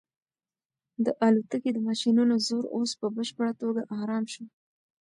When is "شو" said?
4.33-4.45